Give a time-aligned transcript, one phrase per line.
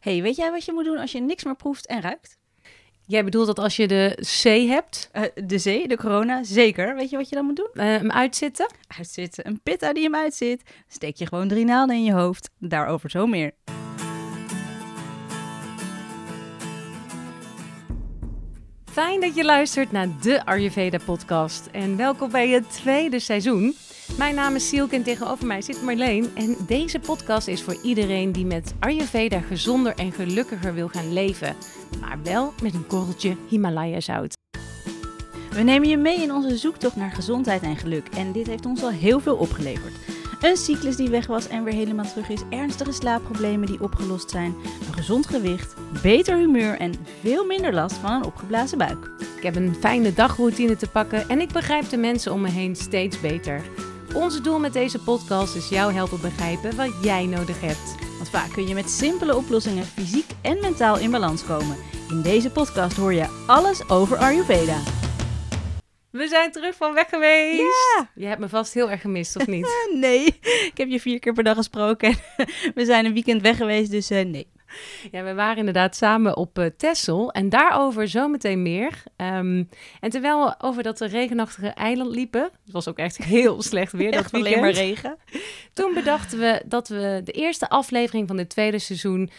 [0.00, 2.38] hey, weet jij wat je moet doen als je niks meer proeft en ruikt?
[3.06, 6.94] Jij bedoelt dat als je de C hebt, Eh, de zee, de corona, zeker.
[6.94, 7.68] Weet je wat je dan moet doen?
[7.72, 8.66] eh, hem uitzitten?
[8.98, 9.46] Uitzitten.
[9.46, 10.62] Een pitta die hem uitzit.
[10.88, 12.50] Steek je gewoon drie naalden in je hoofd.
[12.58, 13.52] Daarover zo meer.
[18.84, 23.74] Fijn dat je luistert naar de Ayurveda podcast en welkom bij het tweede seizoen.
[24.18, 28.32] Mijn naam is Sielke en tegenover mij zit Marleen en deze podcast is voor iedereen
[28.32, 31.56] die met Ayurveda gezonder en gelukkiger wil gaan leven,
[32.00, 34.38] maar wel met een korreltje Himalaya zout.
[35.50, 38.08] We nemen je mee in onze zoektocht naar gezondheid en geluk.
[38.16, 39.94] En dit heeft ons al heel veel opgeleverd.
[40.40, 42.40] Een cyclus die weg was en weer helemaal terug is.
[42.50, 44.54] Ernstige slaapproblemen die opgelost zijn.
[44.86, 49.10] Een gezond gewicht, beter humeur en veel minder last van een opgeblazen buik.
[49.36, 52.76] Ik heb een fijne dagroutine te pakken en ik begrijp de mensen om me heen
[52.76, 53.62] steeds beter.
[54.14, 57.94] Ons doel met deze podcast is jou helpen begrijpen wat jij nodig hebt.
[58.16, 61.76] Want vaak kun je met simpele oplossingen fysiek en mentaal in balans komen.
[62.08, 64.78] In deze podcast hoor je alles over Ayurveda.
[66.10, 67.58] We zijn terug van weg geweest.
[67.58, 68.10] Ja!
[68.14, 69.68] Je hebt me vast heel erg gemist, of niet?
[70.00, 72.14] Nee, ik heb je vier keer per dag gesproken.
[72.74, 74.46] We zijn een weekend weg geweest, dus eh, nee.
[75.10, 79.02] Ja, we waren inderdaad samen op uh, Texel en daarover zometeen meer.
[79.16, 79.68] Um,
[80.00, 84.12] en terwijl we over dat regenachtige eiland liepen, het was ook echt heel slecht weer
[84.12, 84.46] dat weekend.
[84.46, 85.16] alleen maar regen.
[85.72, 89.30] Toen bedachten we dat we de eerste aflevering van dit tweede seizoen,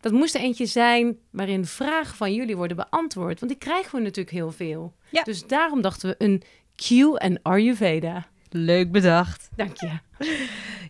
[0.00, 3.40] dat moest er eentje zijn waarin vragen van jullie worden beantwoord.
[3.40, 4.94] Want die krijgen we natuurlijk heel veel.
[5.10, 5.22] Ja.
[5.22, 6.42] Dus daarom dachten we een
[6.76, 8.26] Q en Ayurveda.
[8.56, 9.48] Leuk bedacht.
[9.56, 9.98] Dank je.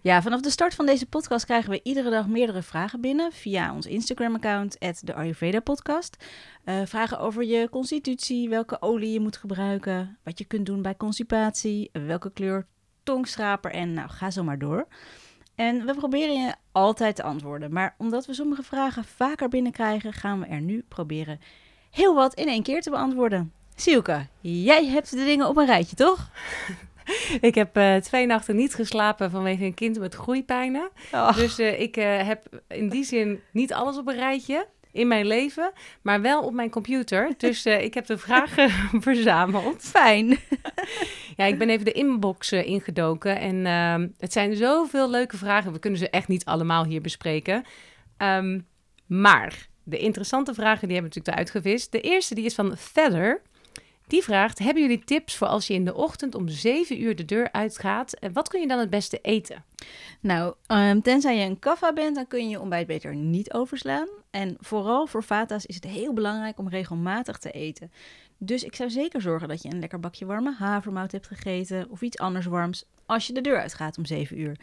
[0.03, 3.75] Ja, vanaf de start van deze podcast krijgen we iedere dag meerdere vragen binnen via
[3.75, 6.25] ons Instagram-account, de Ayurveda Podcast.
[6.65, 10.97] Uh, vragen over je constitutie, welke olie je moet gebruiken, wat je kunt doen bij
[10.97, 12.67] constipatie, welke kleur
[13.03, 14.87] tongschraper en nou, ga zo maar door.
[15.55, 20.41] En we proberen je altijd te antwoorden, maar omdat we sommige vragen vaker binnenkrijgen, gaan
[20.41, 21.41] we er nu proberen
[21.91, 23.53] heel wat in één keer te beantwoorden.
[23.75, 26.31] Sielke, jij hebt de dingen op een rijtje, toch?
[27.41, 30.91] Ik heb uh, twee nachten niet geslapen vanwege een kind met groeipijnen.
[31.13, 31.37] Oh.
[31.37, 35.27] Dus uh, ik uh, heb in die zin niet alles op een rijtje in mijn
[35.27, 35.73] leven,
[36.03, 37.35] maar wel op mijn computer.
[37.37, 38.71] Dus ik heb de vragen
[39.07, 39.83] verzameld.
[39.83, 40.39] Fijn.
[41.37, 45.73] ja, ik ben even de inbox ingedoken en ehm, het zijn zoveel leuke vragen.
[45.73, 47.65] We kunnen ze echt niet allemaal hier bespreken.
[48.19, 48.67] Um,
[49.07, 51.93] maar de interessante vragen die hebben we natuurlijk eruit gevist.
[51.93, 53.43] De eerste die is van Feather.
[54.07, 57.25] Die vraagt: Hebben jullie tips voor als je in de ochtend om 7 uur de
[57.25, 58.13] deur uitgaat?
[58.13, 59.65] En wat kun je dan het beste eten?
[60.21, 64.09] Nou, um, tenzij je een kaffa bent, dan kun je je ontbijt beter niet overslaan.
[64.31, 67.93] En vooral voor vata's is het heel belangrijk om regelmatig te eten.
[68.39, 72.01] Dus ik zou zeker zorgen dat je een lekker bakje warme havermout hebt gegeten of
[72.01, 74.57] iets anders warms als je de deur uitgaat om 7 uur.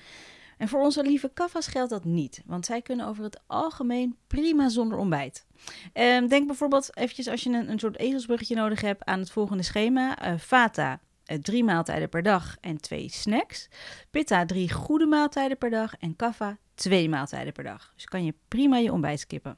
[0.64, 4.70] En voor onze lieve kaffa's geldt dat niet, want zij kunnen over het algemeen prima
[4.70, 5.46] zonder ontbijt.
[5.94, 9.64] Um, denk bijvoorbeeld eventjes als je een, een soort ezelsbruggetje nodig hebt aan het volgende
[9.64, 10.28] schema.
[10.28, 13.70] Uh, Vata, uh, drie maaltijden per dag en twee snacks.
[14.12, 15.96] Pitta, drie goede maaltijden per dag.
[16.00, 17.92] En Kaffa, twee maaltijden per dag.
[17.96, 19.58] Dus kan je prima je ontbijt skippen.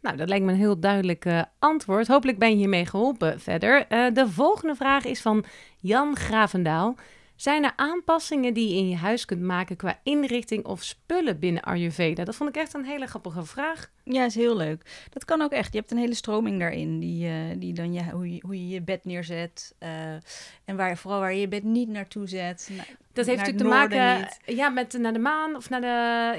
[0.00, 2.06] Nou, dat lijkt me een heel duidelijk uh, antwoord.
[2.06, 3.86] Hopelijk ben je hiermee geholpen verder.
[3.88, 5.44] De volgende vraag is van
[5.78, 6.96] Jan Gravendaal.
[7.44, 11.62] Zijn er aanpassingen die je in je huis kunt maken qua inrichting of spullen binnen
[11.62, 12.24] Ayurveda?
[12.24, 13.90] Dat vond ik echt een hele grappige vraag.
[14.04, 15.06] Ja, is heel leuk.
[15.10, 15.72] Dat kan ook echt.
[15.72, 18.68] Je hebt een hele stroming daarin, die, uh, die dan je, hoe, je, hoe je
[18.68, 19.74] je bed neerzet.
[19.80, 19.88] Uh,
[20.64, 22.70] en waar, vooral waar je je bed niet naartoe zet.
[22.76, 24.56] Na, dat heeft natuurlijk te maken niet.
[24.56, 25.86] ja, met naar de maan of naar de...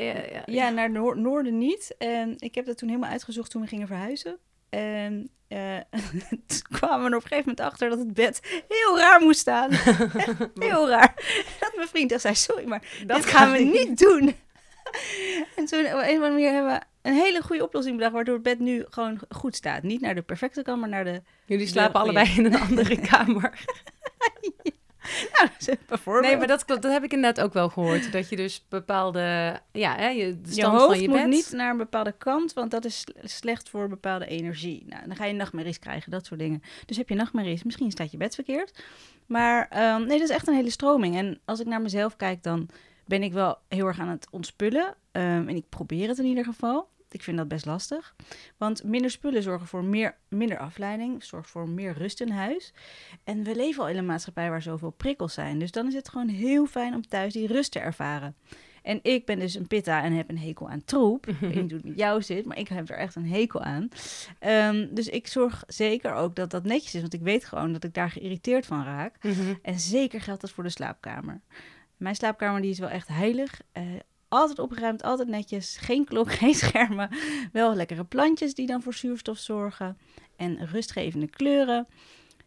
[0.04, 1.96] Ja, ja naar het noor noorden niet.
[1.98, 4.38] En ik heb dat toen helemaal uitgezocht toen we gingen verhuizen.
[4.76, 5.78] En uh,
[6.48, 9.40] toen kwamen we er op een gegeven moment achter dat het bed heel raar moest
[9.40, 9.72] staan.
[10.70, 11.14] Heel raar.
[11.60, 14.36] Dat mijn vriend echt zei, sorry, maar dat dit gaan we niet doen.
[15.56, 18.34] en toen op een of andere manier hebben we een hele goede oplossing bedacht, waardoor
[18.34, 19.84] het bed nu gewoon goed staat.
[19.84, 21.22] Niet naar de perfecte kamer, maar naar de...
[21.46, 23.66] Jullie slapen allebei in een andere kamer.
[24.64, 24.72] ja.
[25.40, 26.26] Nou, bijvoorbeeld.
[26.26, 28.12] Nee, maar dat, dat heb ik inderdaad ook wel gehoord.
[28.12, 31.28] Dat je dus bepaalde, ja, hè, je, de stand je hoofd van je moet bed.
[31.28, 34.86] niet naar een bepaalde kant, want dat is slecht voor bepaalde energie.
[34.88, 36.62] Nou, dan ga je nachtmerries krijgen, dat soort dingen.
[36.86, 38.84] Dus heb je nachtmerries, misschien staat je bed verkeerd.
[39.26, 41.16] Maar um, nee, dat is echt een hele stroming.
[41.16, 42.70] En als ik naar mezelf kijk, dan
[43.06, 44.86] ben ik wel heel erg aan het ontspullen.
[45.12, 46.90] Um, en ik probeer het in ieder geval.
[47.16, 48.16] Ik vind dat best lastig.
[48.58, 52.74] Want minder spullen zorgen voor meer, minder afleiding, zorgt voor meer rust in huis.
[53.24, 55.60] En we leven al in een maatschappij waar zoveel prikkels zijn.
[55.60, 58.36] Dus dan is het gewoon heel fijn om thuis die rust te ervaren.
[58.82, 61.28] En ik ben dus een pitta en heb een hekel aan troep.
[61.28, 63.62] ik weet niet hoe het met jou zit, maar ik heb er echt een hekel
[63.62, 63.90] aan.
[64.40, 67.02] Um, dus ik zorg zeker ook dat dat netjes is.
[67.02, 69.24] Want ik weet gewoon dat ik daar geïrriteerd van raak.
[69.24, 69.54] Mhm.
[69.62, 71.42] En zeker geldt dat voor de slaapkamer.
[71.98, 73.62] Mijn slaapkamer die is wel echt heilig.
[73.74, 73.84] Uh,
[74.36, 75.78] Altijd opgeruimd, altijd netjes.
[75.78, 77.10] Geen klok, geen schermen.
[77.52, 79.98] Wel lekkere plantjes die dan voor zuurstof zorgen.
[80.36, 81.88] En rustgevende kleuren.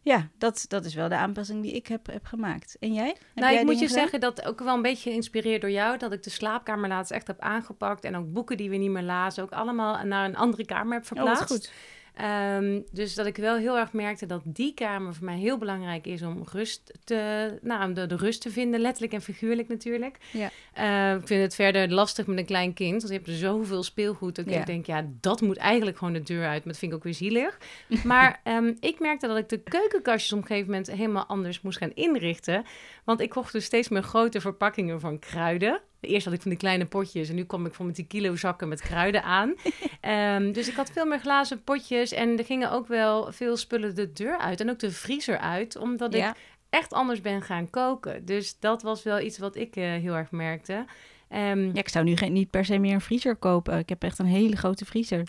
[0.01, 2.77] Ja, dat, dat is wel de aanpassing die ik heb, heb gemaakt.
[2.79, 3.07] En jij?
[3.07, 3.99] Heb nou, jij ik moet je gedaan?
[4.01, 7.27] zeggen dat ook wel een beetje geïnspireerd door jou, dat ik de slaapkamer laatst echt
[7.27, 10.65] heb aangepakt en ook boeken die we niet meer lazen, ook allemaal naar een andere
[10.65, 11.51] kamer heb Oh, verplaatst.
[11.51, 11.71] goed.
[12.19, 16.07] Ehm, dus dat ik wel heel erg merkte dat die kamer voor mij heel belangrijk
[16.07, 20.17] is om rust te, nou, om de, de rust te vinden, letterlijk en figuurlijk natuurlijk.
[20.31, 20.49] Ja.
[20.73, 24.35] Eh, ik vind het verder lastig met een klein kind, want je hebt zoveel speelgoed.
[24.35, 24.59] Dat Ja.
[24.59, 26.63] ik denk, ja, dat moet eigenlijk gewoon de deur uit.
[26.63, 27.57] Maar dat vind ik ook weer zielig.
[28.03, 31.77] maar ehm, ik merkte dat ik de keukenkastjes op een gegeven moment helemaal anders moest
[31.77, 32.63] gaan inrichten.
[33.03, 35.81] Want ik kocht dus steeds meer grote verpakkingen van kruiden.
[36.01, 38.35] Eerst had ik van die kleine potjes en nu kwam ik van met die kilo
[38.35, 39.55] zakken met kruiden aan.
[40.01, 43.95] Ehm, dus ik had veel meer glazen potjes en er gingen ook wel veel spullen
[43.95, 46.31] de deur uit en ook de vriezer uit, omdat ik
[46.69, 48.25] echt anders ben gaan koken.
[48.25, 50.85] Dus dat was wel iets wat ik eh, heel erg merkte.
[51.29, 53.77] Ehm, Ja, ik zou nu geen, niet per se meer een vriezer kopen.
[53.77, 55.23] Ik heb echt een hele grote vriezer.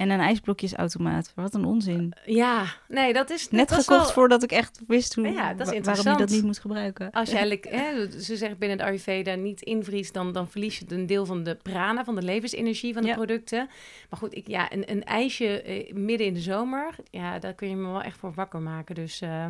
[0.00, 1.32] En een ijsblokjesautomaat.
[1.34, 2.12] Wat een onzin.
[2.24, 5.72] ja, nee, dat is Net dat gekocht wel- voordat ik echt wist hoe, Ja, dat
[5.72, 7.10] is wa- waarom je dat niet moet gebruiken.
[7.10, 10.84] Als je eigenlijk, hè, ze zeggen binnen de Ayurveda, niet invriest, dan, dan verlies je
[10.88, 13.14] een deel van de prana, van de levensenergie van de Ja.
[13.14, 13.68] producten.
[14.10, 17.68] Maar goed, ik, ja, een, een ijsje eh, midden in de zomer, ja, daar kun
[17.68, 18.94] je me wel echt voor wakker maken.
[18.94, 19.46] Dus eh,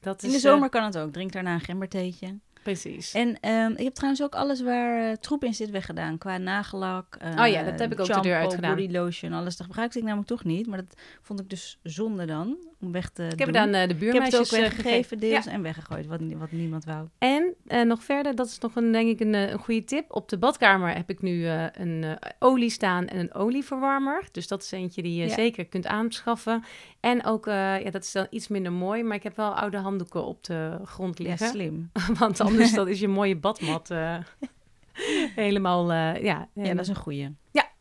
[0.00, 0.42] dat In is...
[0.42, 1.12] de eh, zomer kan het ook.
[1.12, 2.38] Drink daarna een gembertheetje.
[2.72, 3.12] Precies.
[3.14, 6.18] En ehm, ik heb trouwens ook alles waar eh, troep in zit weggedaan.
[6.18, 7.16] Qua nagellak.
[7.16, 8.74] eh, Oh ja, dat heb ik ook de deur shampoo, uitgedaan.
[8.76, 9.56] body lotion, alles.
[9.56, 10.66] Dat gebruikte ik namelijk toch niet.
[10.66, 12.56] Maar dat vond ik dus zonde dan.
[12.80, 13.46] Om weg te ik heb doen.
[13.48, 15.50] het aan eh, de het ook buurmeisjes eh, weggegeven deels Ja.
[15.50, 16.06] en weggegooid.
[16.06, 17.08] Wat, wat niemand wou.
[17.18, 20.04] En eh, nog verder, dat is nog een, denk ik een, een goede tip.
[20.14, 24.24] Op de badkamer heb ik nu een eh, olie staan en een olieverwarmer.
[24.32, 25.34] Dus dat is eentje die je Ja.
[25.34, 26.64] zeker kunt aanschaffen.
[27.00, 30.24] En ook, ja, dat is dan iets minder mooi, maar ik heb wel oude handdoeken
[30.24, 31.48] op de grond Ja, liggen.
[31.48, 31.90] slim.
[32.18, 33.88] Want anders dan is je mooie badmat
[35.34, 35.92] helemaal,
[36.22, 36.48] ja.
[36.54, 37.36] Ja, dat is een goeie.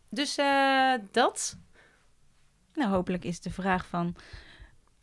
[0.09, 1.57] Dus eh, dat.
[2.73, 4.15] Nou, hopelijk is de vraag van...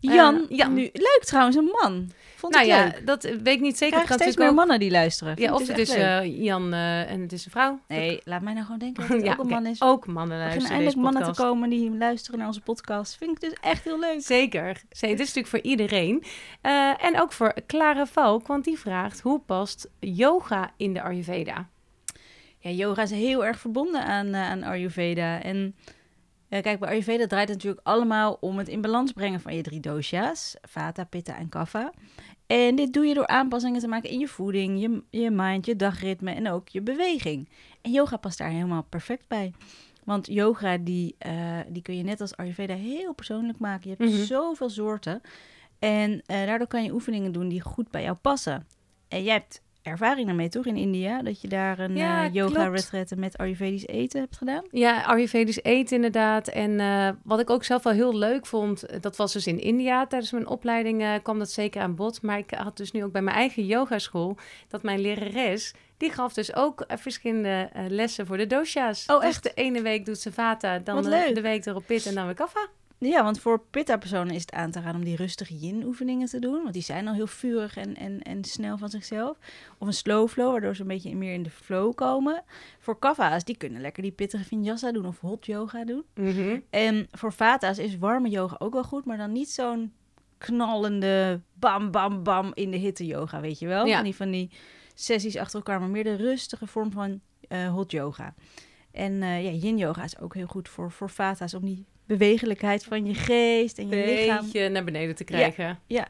[0.08, 0.74] Eh, Jan, Jan.
[0.74, 2.10] Nu, leuk trouwens, een man.
[2.36, 3.06] Vond nou ik ja, leuk.
[3.06, 3.88] dat weet ik niet Ik zeker.
[3.88, 5.32] krijg kan steeds meer natuurlijk mannen die luisteren.
[5.32, 7.80] ook- Vind Ja, ik of het is eh, Jan eh, en het is een vrouw.
[7.88, 9.82] Nee, laat mij nou gewoon denken dat het ja, ook een man is.
[9.82, 13.16] ook mannen Er luisteren beginnen eindelijk mannen te komen die luisteren naar onze podcast.
[13.16, 14.20] Vind ik dus echt heel leuk.
[14.22, 14.82] Zeker.
[14.90, 16.24] Zee, dit is natuurlijk voor iedereen.
[17.00, 19.20] En ook voor Clara Valk, want die vraagt...
[19.20, 21.68] hoe past yoga in de Ayurveda?
[22.58, 25.42] Ja, yoga is heel erg verbonden aan, aan Ayurveda.
[25.42, 25.74] En
[26.54, 29.62] eh, kijk, bij Ayurveda draait het natuurlijk allemaal om het in balans brengen van je
[29.62, 30.56] drie dosha's.
[30.62, 31.92] Vata, Pitta en Kapha.
[32.46, 35.76] En dit doe je door aanpassingen te maken in je voeding, je, je mind, je
[35.76, 37.48] dagritme en ook je beweging.
[37.82, 39.52] En yoga past daar helemaal perfect bij.
[40.04, 43.90] Want yoga, die, eh, die kun je net als Ayurveda heel persoonlijk maken.
[43.90, 44.22] Je hebt Mhm.
[44.24, 45.20] zoveel soorten.
[45.78, 48.66] En eh, daardoor kan je oefeningen doen die goed bij jou passen.
[49.08, 51.22] En jij hebt ervaring daarmee, toch, in India?
[51.22, 52.80] Dat je daar een Ja, eh, yoga klopt.
[52.80, 54.62] retreat met Ayurvedisch eten hebt gedaan?
[54.70, 56.48] Ja, Ayurvedisch eten inderdaad.
[56.48, 58.82] En eh, wat ik ook zelf wel heel leuk vond...
[58.82, 60.06] eh, dat was dus in India.
[60.06, 62.22] Tijdens mijn opleiding eh, kwam dat zeker aan bod.
[62.22, 64.36] Maar ik had dus nu ook bij mijn eigen yogaschool...
[64.68, 65.74] dat mijn lerares...
[65.96, 69.06] die gaf dus ook eh, verschillende eh, lessen voor de dosha's.
[69.06, 69.42] Oh, Dus echt?
[69.42, 72.68] de ene week doet ze vata, dan de week erop pit en dan weer kaffa.
[72.98, 76.62] Ja, want voor Pitta-personen is het aan te raden om die rustige yin-oefeningen te doen.
[76.62, 79.38] Want die zijn al heel vurig en, en, en snel van zichzelf.
[79.78, 82.44] Of een slow flow, waardoor ze een beetje meer in de flow komen.
[82.78, 86.04] Voor Kapha's, die kunnen lekker die pittige vinyasa doen of hot yoga doen.
[86.70, 89.92] En voor Vata's is warme yoga ook wel goed, maar dan niet zo'n
[90.38, 93.86] knallende bam, bam, bam in de hitte yoga, weet je wel?
[93.86, 93.94] Ja.
[93.94, 94.50] Van, die, van die
[94.94, 98.34] sessies achter elkaar, maar meer de rustige vorm van eh, hot yoga.
[98.90, 102.84] En eh, ja, yin yoga is ook heel goed voor, voor Vata's, om die bewegelijkheid
[102.84, 104.44] van je geest en je lichaam.
[104.44, 105.78] beetje naar beneden te krijgen.
[105.86, 106.06] ja.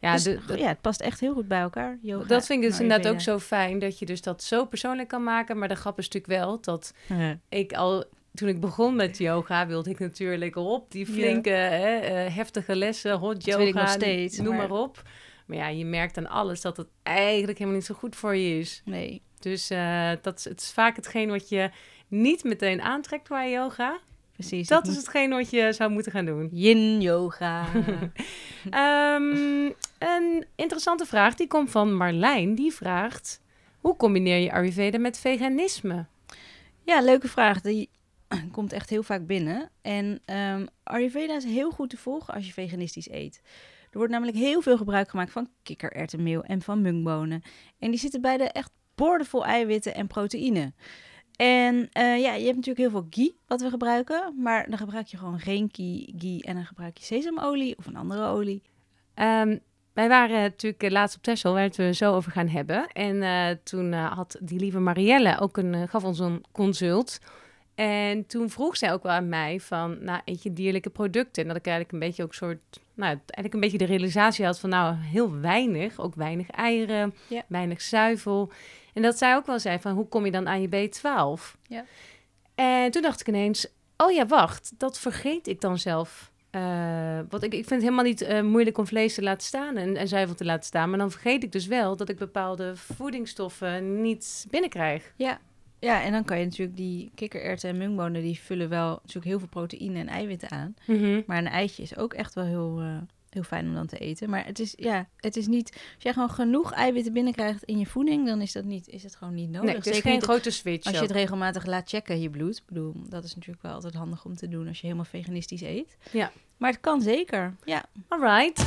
[0.00, 1.98] Ja, Dus, de- de- ja, het past echt heel goed bij elkaar.
[2.02, 4.64] Yoga dat vind ik dus en inderdaad ook zo fijn dat je dus dat zo
[4.64, 5.58] persoonlijk kan maken.
[5.58, 7.38] Maar de grap is natuurlijk wel dat Ja.
[7.48, 8.04] ik al
[8.34, 13.18] toen ik begon met yoga wilde ik natuurlijk op die flinke hè, eh, heftige lessen,
[13.18, 15.02] hot yoga, wil ik nog steeds, noem maar- maar op.
[15.46, 18.58] Maar ja, je merkt aan alles dat het eigenlijk helemaal niet zo goed voor je
[18.58, 18.82] is.
[18.84, 21.70] Nee, Dus eh, dat is, het is vaak hetgeen wat je
[22.08, 23.98] niet meteen aantrekt qua yoga.
[24.34, 24.68] Precies.
[24.68, 26.48] Dat is hetgeen wat je zou moeten gaan doen.
[26.52, 27.66] yin yoga.
[28.70, 32.54] Ehm, een interessante vraag, die komt van Marlijn.
[32.54, 33.40] Die vraagt,
[33.80, 36.06] hoe combineer je Ayurveda met veganisme?
[36.82, 37.60] Ja, leuke vraag.
[37.60, 37.90] Die
[38.52, 39.70] komt echt heel vaak binnen.
[39.82, 43.40] En ehm, Ayurveda is heel goed te volgen als je veganistisch eet.
[43.90, 47.42] Er wordt namelijk heel veel gebruik gemaakt van kikkererwtenmeel en van mungbonen.
[47.78, 50.72] En die zitten beide echt boordevol eiwitten en proteïne.
[51.36, 54.34] En eh, ja, je hebt natuurlijk heel veel ghee wat we gebruiken.
[54.38, 57.96] Maar dan gebruik je gewoon geen ghee, ghee en dan gebruik je sesamolie of een
[57.96, 58.62] andere olie.
[59.14, 59.56] Ehm,
[59.92, 62.86] wij waren natuurlijk eh, laatst op Texel, waar het we zo over gaan hebben.
[62.92, 67.18] En uh, toen uh, had die lieve Marielle ook een, gaf ons een consult.
[67.74, 71.42] En toen vroeg zij ook wel aan mij van, nou, eet je dierlijke producten?
[71.42, 74.60] En dat ik eigenlijk een beetje ook soort, nou, eigenlijk een beetje de realisatie had
[74.60, 76.00] van, nou, heel weinig.
[76.00, 77.42] Ook weinig eieren, ja.
[77.48, 78.50] weinig zuivel.
[78.94, 81.60] En dat zij ook wel zei van, hoe kom je dan aan je B12?
[81.66, 81.84] Ja.
[82.54, 87.42] En toen dacht ik ineens, oh ja, wacht, dat vergeet ik dan zelf uh, want
[87.42, 90.08] ik, ik vind het helemaal niet uh, moeilijk om vlees te laten staan en, en
[90.08, 90.90] zuivel te laten staan.
[90.90, 95.12] Maar dan vergeet ik dus wel dat ik bepaalde voedingsstoffen niet binnenkrijg.
[95.16, 95.38] Ja,
[95.78, 98.22] ja en dan kan je natuurlijk die kikkererwten en mungbonen...
[98.22, 100.74] die vullen wel natuurlijk heel veel proteïne en eiwitten aan.
[100.86, 101.22] Mm -hmm.
[101.26, 102.82] Maar een eitje is ook echt wel heel...
[102.82, 102.96] Uh,
[103.34, 104.30] heel fijn om dan te eten.
[104.30, 105.70] Maar het is, ja, het is niet...
[105.72, 108.26] Als jij gewoon genoeg eiwitten binnenkrijgt in je voeding...
[108.26, 109.66] dan is dat niet, is het gewoon niet nodig.
[109.66, 110.86] Nee, het is geen grote switch.
[110.86, 112.56] Als je het regelmatig laat checken, je bloed.
[112.56, 114.68] Ik bedoel, dat is natuurlijk wel altijd handig om te doen...
[114.68, 115.96] als je helemaal veganistisch eet.
[116.10, 116.32] Ja.
[116.56, 117.84] Maar het kan zeker, ja.
[118.08, 118.64] Alright.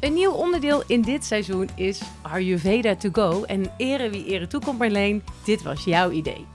[0.00, 3.42] Een nieuw onderdeel in dit seizoen is Ayurveda to go.
[3.42, 6.46] En ere wie ere toekomt Marleen, dit was jouw idee.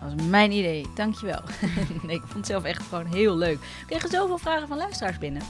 [0.00, 1.40] Dat was mijn idee, dankjewel.
[2.06, 3.58] nee, ik vond het zelf echt gewoon heel leuk.
[3.58, 5.42] We kregen zoveel vragen van luisteraars binnen.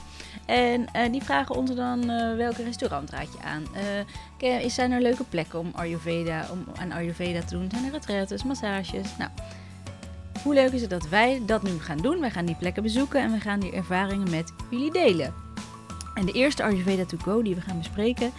[0.47, 3.65] En uh, die vragen ons dan uh, welke restaurant raad je aan?
[4.43, 7.69] Uh, zijn er leuke plekken om Ayurveda, om aan Ayurveda te doen?
[7.71, 9.17] Zijn er retretes, massages?
[9.19, 9.31] Nou,
[10.43, 12.21] hoe leuk is het dat wij dat nu gaan doen?
[12.21, 15.35] Wij gaan die plekken bezoeken en we gaan die ervaringen met jullie delen.
[16.15, 18.33] En de eerste Ayurveda to go die we gaan bespreken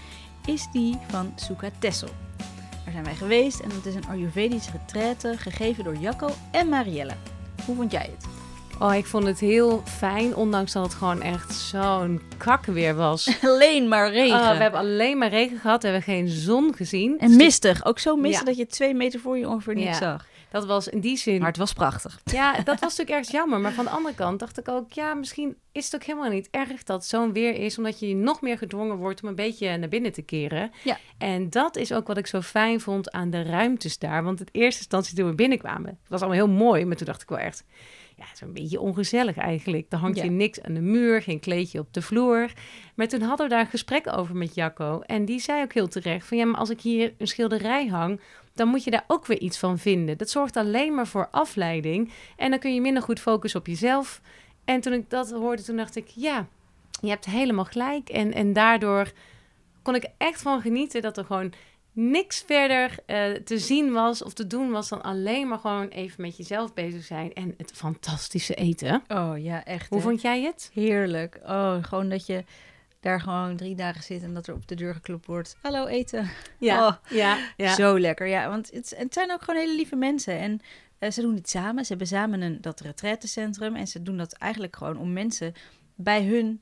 [0.46, 2.10] is die van Sukha Tessel.
[2.90, 7.14] Daar zijn wij geweest en het is een Ayurvedische retraite gegeven door Jacco en Marielle.
[7.66, 8.26] Hoe vond jij het?
[8.80, 13.38] Oh, ik vond het heel fijn, ondanks dat het gewoon echt zo'n kak weer was.
[13.44, 14.40] alleen maar regen.
[14.40, 17.20] Oh, we hebben alleen maar regen gehad, we hebben geen zon gezien.
[17.20, 20.26] En mistig, ook zo mistig dat je twee meter voor je ongeveer niet zag.
[20.52, 21.40] Dat was in die zin...
[21.40, 22.20] Maar het was prachtig.
[22.24, 23.60] Ja, dat was natuurlijk ergens jammer.
[23.60, 24.92] Maar van de andere kant dacht ik ook...
[24.92, 27.78] Ja, misschien is het ook helemaal niet erg dat zo'n weer is.
[27.78, 30.72] Omdat je nog meer gedwongen wordt om een beetje naar binnen te keren.
[30.84, 30.98] Ja.
[31.18, 34.24] En dat is ook wat ik zo fijn vond aan de ruimtes daar.
[34.24, 35.90] Want in eerste instantie toen we binnenkwamen...
[35.90, 36.86] Het was allemaal heel mooi.
[36.86, 37.64] Maar toen dacht ik wel echt
[38.20, 39.86] ja, het is een beetje ongezellig eigenlijk.
[39.90, 42.52] Er hangt je niks aan de muur, geen kleedje op de vloer.
[42.96, 45.00] Maar toen hadden we daar een gesprek over met Jacco.
[45.00, 48.20] En die zei ook heel terecht van ja, maar als ik hier een schilderij hang,
[48.54, 50.18] dan moet je daar ook weer iets van vinden.
[50.18, 52.12] Dat zorgt alleen maar voor afleiding.
[52.38, 54.22] En dan kun je minder goed focussen op jezelf.
[54.66, 56.48] En toen ik dat hoorde, toen dacht ik, ja,
[57.02, 58.10] je hebt helemaal gelijk.
[58.10, 59.12] En, en daardoor
[59.82, 61.54] kon ik echt van genieten dat er gewoon
[61.92, 66.22] niks verder uh, te zien was of te doen was dan alleen maar gewoon even
[66.22, 69.04] met jezelf bezig zijn en het fantastische eten.
[69.08, 69.90] Oh ja, echt.
[69.90, 70.04] Hoe hè?
[70.04, 70.72] vond jij het?
[70.74, 71.40] Heerlijk.
[71.44, 72.44] Oh, gewoon dat je
[73.00, 75.58] daar gewoon drie dagen zit en dat er op de deur geklopt wordt.
[75.62, 76.30] Hallo eten.
[76.60, 77.76] Ja, oh, ja, ja.
[77.76, 78.28] Zo lekker.
[78.28, 80.60] Ja, want het, het, zijn ook gewoon hele lieve mensen en
[81.00, 81.84] uh, ze doen het samen.
[81.84, 85.54] Ze hebben samen een, dat retraitecentrum en ze doen dat eigenlijk gewoon om mensen
[85.96, 86.62] bij hun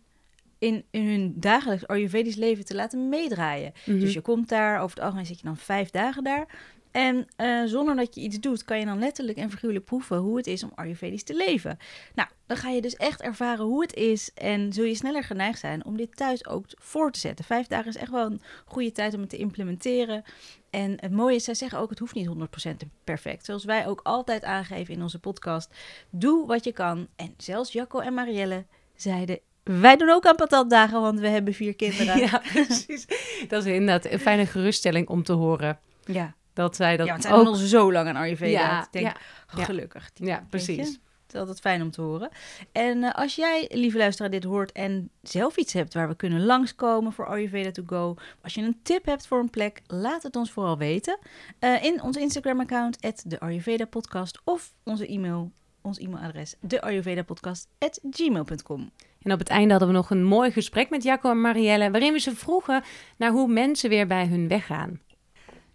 [0.60, 3.74] in, in hun dagelijks Ayurvedisch leven te laten meedraaien.
[3.86, 4.00] Mhm.
[4.00, 6.48] Dus je komt daar, over het algemeen zit je dan vijf dagen daar.
[6.92, 10.38] En uh, zonder dat je iets doet, kan je dan letterlijk en figuurlijk proeven hoe
[10.38, 11.78] het is om Ayurvedisch te leven.
[12.16, 15.60] Nou, dan ga je dus echt ervaren hoe het is en zul je sneller geneigd
[15.60, 17.46] zijn om dit thuis ook voor te zetten.
[17.46, 20.24] Vijf dagen is echt wel een goede tijd om het te implementeren.
[20.70, 23.46] En het mooie is, zij zeggen ook, het hoeft niet 100% perfect.
[23.46, 25.74] Zoals wij ook altijd aangeven in onze podcast.
[26.10, 27.08] Doe wat je kan.
[27.16, 31.76] En zelfs Jacco en Marielle zeiden, wij doen ook aan patatdagen, want we hebben vier
[31.76, 32.18] kinderen.
[32.28, 33.06] Ja, precies.
[33.48, 35.80] Dat is inderdaad een fijne geruststelling om te horen.
[36.06, 36.36] Ja.
[36.54, 37.46] Dat zij dat ja, want zij ook...
[37.46, 38.52] al zo lang aan Ayurveda.
[38.52, 39.64] Ja, ik denk, ja.
[39.64, 40.10] gelukkig.
[40.14, 41.00] Ja, precies.
[41.28, 42.30] Het is altijd fijn om te horen.
[42.72, 46.46] En uh, als jij, lieve luisteraar, dit hoort en zelf iets hebt waar we kunnen
[46.46, 48.16] langskomen voor Ayurveda to go.
[48.42, 51.20] Als je een tip hebt voor een plek, laat het ons vooral weten.
[51.60, 58.92] Uh, in ons Instagram-account, de Ayurveda Podcast, of onze e-mail, ons e-mailadres, deayurvedapodcast.gmail.com.
[59.22, 62.14] En op het einde hadden we nog een mooi gesprek met Jacco en Marielle, waarin
[62.14, 62.84] we ze vroegen
[63.18, 65.00] naar hoe mensen weer bij hun weggaan.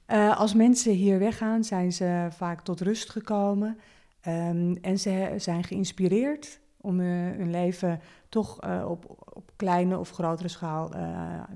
[0.08, 3.78] Uh, als mensen hier weggaan, zijn ze vaak tot rust gekomen
[4.28, 7.06] um, en ze zijn geïnspireerd om uh,
[7.36, 10.90] hun leven toch uh, op, op kleine of grotere schaal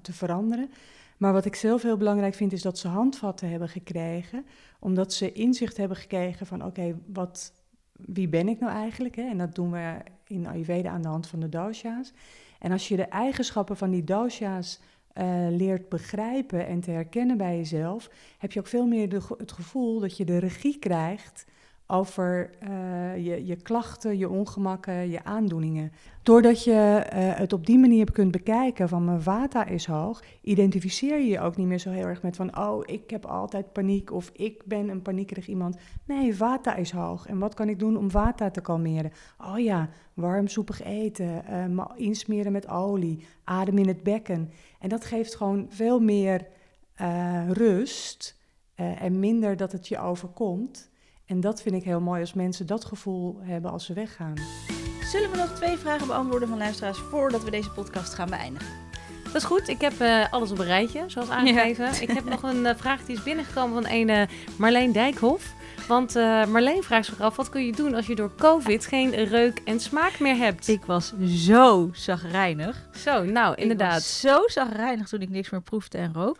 [0.02, 0.71] te veranderen.
[1.16, 4.47] Maar wat ik zelf heel belangrijk vind, is dat ze handvatten hebben gekregen,
[4.81, 7.52] omdat ze inzicht hebben gekregen van oké, wat
[7.93, 9.16] wie ben ik nou eigenlijk?
[9.16, 9.23] Hè?
[9.23, 9.95] En dat doen we
[10.26, 12.12] in Ayurveda aan de hand van de dosha's.
[12.59, 14.80] En als je de eigenschappen van die dosha's
[15.14, 20.00] uh, leert begrijpen en te herkennen bij jezelf, heb je ook veel meer het gevoel
[20.00, 21.45] dat je de regie krijgt
[21.87, 25.93] over eh, je, je klachten, je ongemakken, je aandoeningen.
[26.23, 31.19] Doordat je eh, het op die manier kunt bekijken van mijn vata is hoog, identificeer
[31.19, 34.12] je je ook niet meer zo heel erg met van oh, ik heb altijd paniek
[34.12, 35.76] of ik ben een paniekerig iemand.
[36.05, 37.26] Nee, vata is hoog.
[37.26, 39.12] En wat kan ik doen om vata te kalmeren?
[39.38, 44.50] Oh ja, warm soepig eten, uh, insmeren met olie, adem in het bekken.
[44.81, 46.47] En dat geeft gewoon veel meer
[47.49, 48.37] rust
[48.75, 50.90] en minder dat het je overkomt.
[51.26, 54.35] En dat vind ik heel mooi als mensen dat gevoel hebben als ze weggaan.
[55.02, 58.68] Zullen we nog twee vragen beantwoorden van luisteraars voordat we deze podcast gaan beëindigen?
[59.25, 59.68] Dat is goed.
[59.68, 62.02] Ik heb uh, alles op een rijtje, zoals aangegeven.
[62.02, 64.23] Ik heb nog een uh, vraag die is binnengekomen van een uh,
[64.59, 65.54] Marleen Dijkhoff.
[65.88, 66.14] Want
[66.49, 69.80] Marleen vraagt zich af, wat kun je doen als je door COVID geen reuk en
[69.80, 70.68] smaak meer hebt?
[70.68, 72.88] Ik was zo zagrijnig.
[72.97, 74.02] Zo, nou inderdaad.
[74.02, 76.38] zo zagrijnig toen ik niks meer proefde en rook.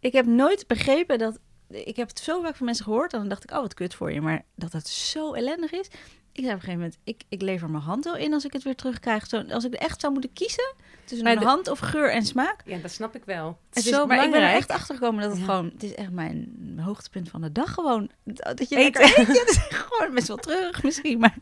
[0.00, 1.38] Ik heb nooit begrepen dat
[1.74, 3.12] ik heb het zo vaak van mensen gehoord.
[3.12, 4.20] En dan dacht ik, oh, wat kut voor je.
[4.20, 5.86] Maar dat het zo ellendig is.
[6.32, 8.52] Ik zei op een gegeven moment, ik, ik lever mijn hand wel in als ik
[8.52, 9.26] het weer terugkrijg.
[9.26, 10.74] Zo, als ik echt zou moeten kiezen
[11.04, 12.62] tussen mijn hand of geur en smaak.
[12.64, 13.58] Ja, dat snap ik wel.
[13.74, 15.94] Het, is, zo maar ik ben er echt achter gekomen dat het gewoon, het is
[15.94, 18.10] echt mijn hoogtepunt van de dag gewoon.
[18.24, 19.00] Dat je Eten.
[19.00, 19.48] lekker eet.
[19.48, 21.36] is gewoon best wel terug misschien, maar...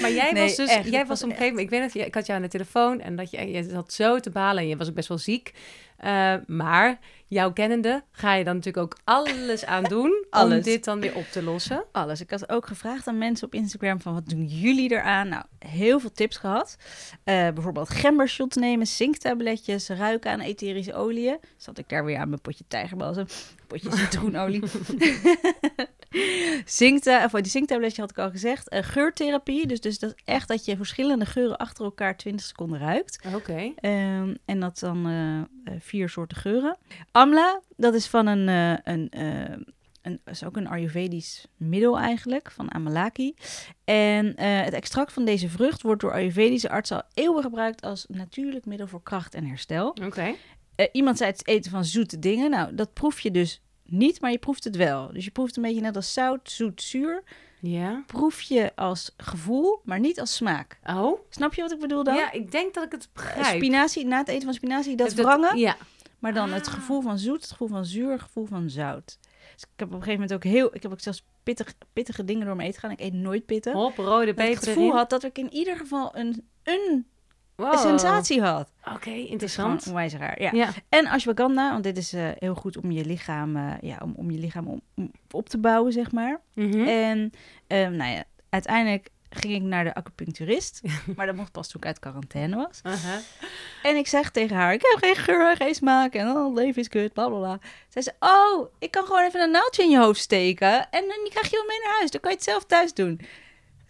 [0.00, 2.26] Maar jij was dus, jij was op een gegeven moment, ik weet dat ik had
[2.26, 4.88] jou aan de telefoon en dat je, je zat zo te balen en je was
[4.88, 5.52] ook best wel ziek.
[6.04, 10.56] Uh, maar jouw kennende ga je dan natuurlijk ook alles aan doen alles.
[10.56, 11.84] om dit dan weer op te lossen.
[11.92, 12.20] Alles.
[12.20, 15.28] Ik had ook gevraagd aan mensen op Instagram van wat doen jullie eraan?
[15.28, 16.76] Nou, heel veel tips gehad.
[17.24, 21.38] Uh, bijvoorbeeld gembershots nemen, zinktabletjes, ruiken aan etherische oliën.
[21.66, 23.26] Zat ik daar weer aan mijn potje tijgerbalsem,
[23.66, 24.62] potje citroenolie.
[26.64, 28.72] Zinkte, of die zinktabletje had ik al gezegd.
[28.72, 32.78] Uh, geurtherapie, dus, dus dat is echt dat je verschillende geuren achter elkaar 20 seconden
[32.78, 33.18] ruikt.
[33.34, 33.72] Oké.
[33.76, 35.40] Ehm, en dat dan uh,
[35.78, 36.76] vier soorten geuren.
[37.12, 39.08] Amla, dat is van een, uh, een,
[40.02, 43.34] een, is ook een Ayurvedisch middel eigenlijk, van Amalaki.
[43.84, 48.66] En het extract van deze vrucht wordt door Ayurvedische artsen al eeuwen gebruikt als natuurlijk
[48.66, 49.88] middel voor kracht en herstel.
[49.88, 50.34] Oké.
[50.92, 52.50] Iemand zei het eten van zoete dingen.
[52.50, 55.12] Nou, dat proef je dus niet, maar je proeft het wel.
[55.12, 57.22] Dus je proeft een beetje net als zout, zoet, zuur.
[57.60, 58.02] Ja.
[58.06, 60.78] Proef je als gevoel, maar niet als smaak.
[60.86, 61.20] Oh.
[61.30, 62.14] Snap je wat ik bedoel dan?
[62.14, 63.56] Ja, ik denk dat ik het begrijp.
[63.56, 65.58] Spinazie, na het eten van spinazie, dat, wrangen.
[65.58, 65.76] Ja.
[66.18, 66.72] Maar dan het ah.
[66.72, 69.18] gevoel van zoet, het gevoel van zuur, het gevoel van zout.
[69.54, 70.74] Dus ik heb op een gegeven moment ook heel...
[70.74, 72.90] Ik heb ook zelfs pittig, pittige dingen door mijn eten gaan.
[72.90, 73.72] Ik eet nooit pittig.
[73.72, 77.06] Hop, rode peper Ik het gevoel had dat ik in ieder geval een, een
[77.56, 77.78] wow.
[77.78, 78.70] sensatie had.
[78.94, 79.86] Oké, interessant.
[79.86, 80.50] Onwijs raar, ja.
[80.52, 80.68] ja.
[80.88, 84.30] En ashwagandha, want dit is uh, heel goed om je lichaam, uh, ja, om, om
[84.30, 86.40] je lichaam om, om op te bouwen, zeg maar.
[86.54, 86.86] Mm -hmm.
[86.86, 87.18] En
[87.66, 90.80] um, nou ja, uiteindelijk ging ik naar de acupuncturist.
[91.16, 92.80] maar dat mocht pas toen ik uit quarantaine was.
[92.82, 93.18] Uh -huh.
[93.82, 96.88] En ik zeg tegen haar, ik heb geen geur, geen smaak en oh, leven is
[96.88, 97.58] kut, bla bla bla.
[97.88, 101.28] Zij zei, oh, ik kan gewoon even een naaldje in je hoofd steken en dan
[101.28, 102.10] krijg je wel mee naar huis.
[102.10, 103.20] Dan kan je het zelf thuis doen.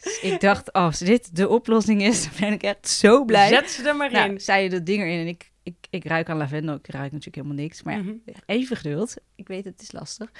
[0.02, 3.48] Dus ik dacht, als dit de oplossing is, dan ben ik echt zo blij.
[3.48, 4.40] Zet ze er maar nou, in.
[4.40, 6.74] Zei je dat ding erin en ik, ik, ik ruik aan lavendel.
[6.74, 7.82] Ik ruik natuurlijk helemaal niks.
[7.82, 8.34] Maar mm -hmm.
[8.46, 9.14] even geduld.
[9.34, 10.30] Ik weet, het is lastig.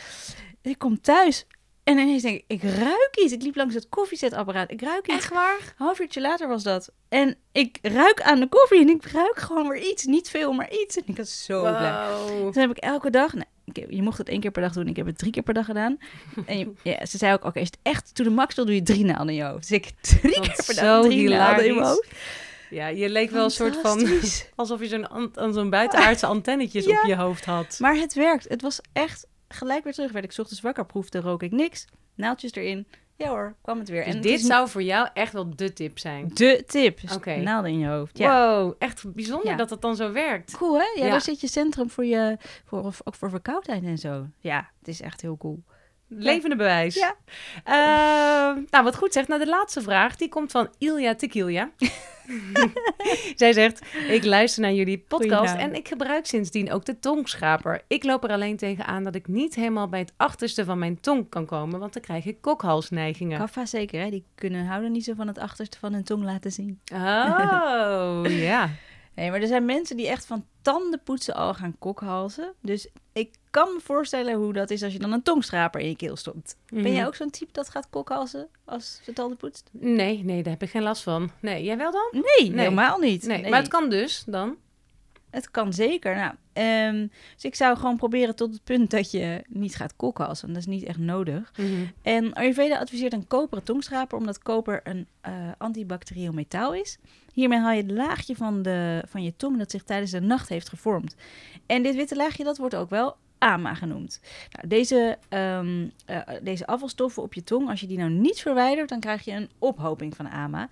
[0.63, 1.47] Ik kom thuis
[1.87, 3.33] en ineens denk ik, ik ruik iets.
[3.33, 4.71] Ik liep langs het koffiezetapparaat.
[4.71, 5.17] Ik ruik iets.
[5.17, 5.59] Echt waar?
[5.59, 6.93] Een half uurtje later was dat.
[7.09, 10.05] En ik ruik aan de koffie en ik ruik gewoon weer iets.
[10.05, 10.97] Niet veel, maar iets.
[10.97, 11.77] En ik was zo wow.
[11.77, 12.45] blij.
[12.45, 13.33] Dus heb ik elke dag...
[13.33, 14.89] Nou, je mocht het één keer per dag doen.
[14.89, 15.99] Ik heb het drie keer per dag gedaan.
[16.47, 18.67] En je, ja, ze zei ook, oké, okay, is het echt to the max, dan
[18.67, 19.69] doe je drie naalden in je hoofd.
[19.69, 21.47] Dus ik drie keer per dag drie hilarisch.
[21.47, 22.09] naalden in mijn hoofd.
[22.71, 24.09] Ja, je leek wel een soort van...
[24.55, 27.01] alsof je zo'n zo'n buitenaardse antennetjes ja.
[27.01, 27.77] op je hoofd had.
[27.81, 28.49] Maar het werkt.
[28.49, 30.13] Het was echt gelijk weer terug.
[30.13, 31.85] Werd ik ochtends wakker, proefde, rook ik niks.
[32.15, 32.87] Naaldjes erin.
[33.17, 34.05] Ja hoor, kwam het weer.
[34.05, 36.31] Dus en dit zou voor jou echt wel de tip zijn?
[36.35, 37.01] De tip.
[37.05, 37.15] Oké.
[37.15, 37.43] Okay.
[37.43, 38.19] Naalden in je hoofd.
[38.19, 38.57] Ja.
[38.59, 39.57] Wow, echt bijzonder ja.
[39.57, 40.57] dat dat dan zo werkt.
[40.57, 40.85] Cool hè?
[40.95, 44.27] Ja, ja, daar zit je centrum voor je, voor, ook voor verkoudheid en zo.
[44.41, 45.63] Ja, het is echt heel cool.
[46.09, 46.95] Levende bewijs.
[46.95, 47.15] Ja.
[47.67, 49.29] Uh, nou, wat goed zegt.
[49.29, 51.71] Nou, de laatste vraag, die komt van Ilja Tequilja.
[53.37, 57.83] Zij zegt, ik luister naar jullie podcast en ik gebruik sindsdien ook de tongschaper.
[57.87, 61.29] Ik loop er alleen tegenaan dat ik niet helemaal bij het achterste van mijn tong
[61.29, 63.39] kan komen, want dan krijg ik kokhalsneigingen.
[63.39, 64.11] Kaffa zeker, hè?
[64.11, 66.81] Die kunnen houden niet zo van het achterste van hun tong laten zien.
[66.93, 68.71] Oh, ja.
[69.17, 72.53] Nee, maar er zijn mensen die echt van tandenpoetsen al gaan kokhalzen.
[72.61, 75.97] Dus ik kan me voorstellen hoe dat is als je dan een tongschraper in je
[75.97, 76.57] keel stopt.
[76.69, 76.83] Mm.
[76.83, 79.71] Ben jij ook zo'n type dat gaat kokhalzen als ze tanden poetst?
[79.73, 81.31] Nee, nee, daar heb ik geen last van.
[81.41, 82.09] Nee, jij wel dan?
[82.13, 82.59] Nee, nee.
[82.59, 83.27] helemaal niet.
[83.27, 83.41] Nee.
[83.41, 83.51] nee.
[83.51, 84.57] Maar het kan dus dan?
[85.31, 86.15] Het kan zeker.
[86.15, 86.33] Nou,
[86.95, 90.49] um, dus ik zou gewoon proberen tot het punt dat je niet gaat kokhalzen.
[90.49, 91.53] Dat is niet echt nodig.
[91.57, 91.93] Mm -hmm.
[92.03, 96.99] En Ayurveda adviseert een koperen tongschraper, omdat koper een uh, antibacterieel metaal is.
[97.37, 100.49] Hiermee haal je het laagje van, de, van je tong dat zich tijdens de nacht
[100.49, 101.15] heeft gevormd.
[101.67, 104.21] En dit witte laagje, dat wordt ook wel AMA genoemd.
[104.51, 108.89] Nou, deze, ehm, eh, deze afvalstoffen op je tong, als je die nou niet verwijdert,
[108.89, 110.69] dan krijg je een ophoping van AMA.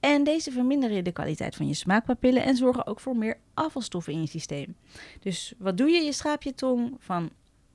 [0.00, 4.20] En deze verminderen de kwaliteit van je smaakpapillen en zorgen ook voor meer afvalstoffen in
[4.20, 4.76] je systeem.
[5.20, 6.02] Dus wat doe je?
[6.02, 7.30] Je schraap je tong van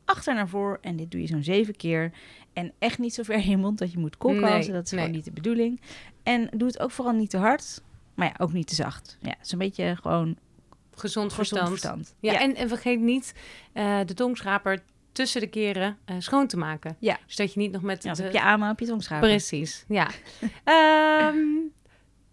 [0.05, 2.11] achter naar voor en dit doe je zo'n zeven keer.
[2.53, 4.91] En echt niet zo ver in je mond dat je moet kokhalzen, Nee, dat is
[4.91, 4.99] nee.
[4.99, 5.81] gewoon niet de bedoeling.
[6.23, 7.81] En doe het ook vooral niet te hard,
[8.19, 9.17] maar ja, ook niet te zacht.
[9.21, 10.37] Ja, zo'n beetje gewoon
[10.95, 11.69] Gezond gezond verstand.
[11.69, 12.15] verstand.
[12.19, 13.33] Ja, En, en vergeet niet
[13.73, 14.79] eh, de tongschraper
[15.11, 16.95] tussen de keren eh, schoon te maken.
[16.99, 17.17] Ja.
[17.25, 18.19] Zodat je niet nog met Ja, het...
[18.19, 19.29] eh, heb je AMA op je tong schrapen.
[19.29, 20.07] Precies, ja.
[20.63, 21.37] Ehm,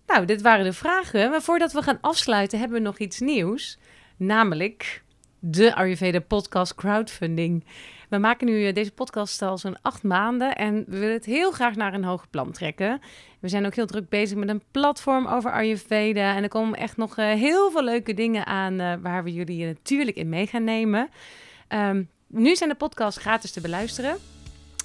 [0.06, 1.30] nou, dit waren de vragen.
[1.30, 3.78] Maar voordat we gaan afsluiten, hebben we nog iets nieuws.
[4.16, 5.02] Namelijk
[5.38, 7.64] de Ayurveda Podcast Crowdfunding.
[8.16, 11.50] We maken nu eh, deze podcast al zo'n acht maanden en we willen het heel
[11.50, 13.00] graag naar een hoger plan trekken.
[13.40, 16.34] We zijn ook heel druk bezig met een platform over Ayurveda.
[16.34, 19.66] En er komen echt nog eh, heel veel leuke dingen aan eh, waar we jullie
[19.66, 21.08] natuurlijk in mee gaan nemen.
[21.68, 24.16] Ehm, nu zijn de podcasts gratis te beluisteren.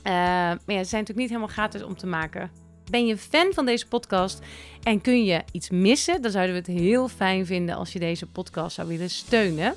[0.04, 2.52] Maar ja, ze zijn natuurlijk niet helemaal gratis om te maken.
[2.90, 4.40] Ben je fan van deze podcast
[4.84, 8.26] en kun je iets missen, dan zouden we het heel fijn vinden als je deze
[8.26, 9.76] podcast zou willen steunen.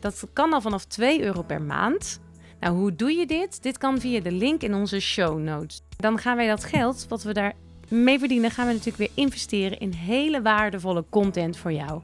[0.00, 2.20] Dat kan al vanaf 2 euro per maand.
[2.60, 3.62] Nou, hoe doe je dit?
[3.62, 5.82] Dit kan via de link in onze show notes.
[5.96, 7.52] Dan gaan wij dat geld wat we daar
[7.88, 12.00] mee verdienen, gaan we natuurlijk weer investeren in hele waardevolle content voor jou.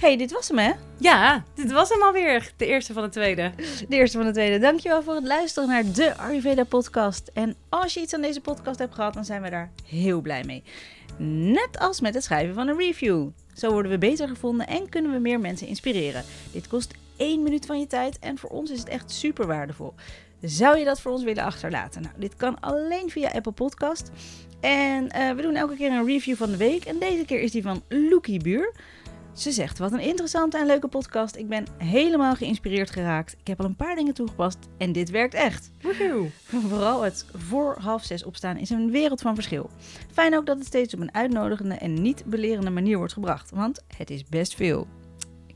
[0.00, 0.72] hey, dit was hem hè?
[0.98, 2.52] Ja, dit was hem alweer.
[2.56, 3.52] De eerste van de tweede.
[3.88, 4.58] De eerste van de tweede.
[4.58, 7.30] Dankjewel voor het luisteren naar de Ayurveda podcast.
[7.34, 10.44] En als je iets aan deze podcast hebt gehad, dan zijn we daar heel blij
[10.44, 10.62] mee.
[11.52, 13.28] Net als met het schrijven van een review.
[13.54, 16.24] Zo worden we beter gevonden en kunnen we meer mensen inspireren.
[16.52, 19.94] Dit kost één minuut van je tijd en voor ons is het echt super waardevol.
[20.40, 22.02] Zou je dat voor ons willen achterlaten?
[22.02, 24.10] Nou, dit kan alleen via Apple Podcast.
[24.60, 26.84] En eh, we doen elke keer een review van de week.
[26.84, 28.74] En deze keer is die van Loekie Buur.
[29.32, 31.36] Ze zegt, wat een interessante en leuke podcast.
[31.36, 33.36] Ik ben helemaal geïnspireerd geraakt.
[33.40, 35.70] Ik heb al een paar dingen toegepast en dit werkt echt.
[35.80, 36.30] Woehoe.
[36.68, 39.70] Vooral het voor half zes opstaan is een wereld van verschil.
[40.12, 43.82] Fijn ook dat het steeds op een uitnodigende en niet belerende manier wordt gebracht, want
[43.96, 44.86] het is best veel.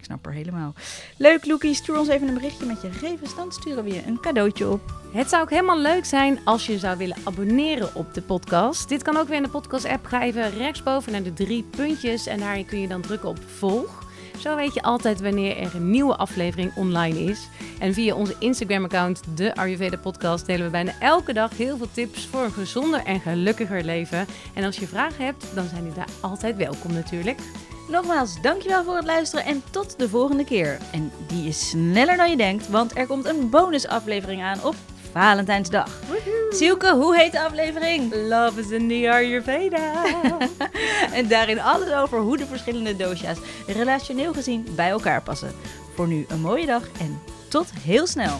[0.02, 0.74] Ik snap er helemaal.
[1.16, 1.74] Leuk, Loekie.
[1.74, 4.80] Stuur ons even een berichtje met je gegevens, dan sturen we je een cadeautje op.
[5.12, 8.88] Het zou ook helemaal leuk zijn als je zou willen abonneren op de podcast.
[8.88, 10.06] Dit kan ook weer in de podcast-app.
[10.06, 14.04] Ga even rechtsboven naar de drie puntjes en daar kun je dan drukken op volg.
[14.38, 17.48] Zo weet je altijd wanneer er een nieuwe aflevering online is.
[17.78, 22.26] En via onze Instagram-account, de Ayurveda Podcast, delen we bijna elke dag heel veel tips
[22.26, 24.26] voor een gezonder en gelukkiger leven.
[24.54, 27.40] En als je vragen hebt, dan zijn die daar altijd welkom natuurlijk.
[27.88, 30.78] Nogmaals, dankjewel voor het luisteren en tot de volgende keer.
[30.92, 34.74] En die is sneller dan je denkt, want er komt een bonusaflevering aan op
[35.12, 35.88] Valentijnsdag.
[36.50, 38.14] Sielke, hoe heet de aflevering?
[38.14, 39.92] Love is in the Ayurveda.
[41.12, 45.52] En daarin alles over hoe de verschillende dosha's relationeel gezien bij elkaar passen.
[45.94, 48.38] Voor nu een mooie dag en tot heel snel.